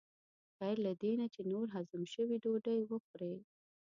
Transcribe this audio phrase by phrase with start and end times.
[0.59, 3.33] غیر له دې نه چې نور هضم شوي ډوډۍ وخورې.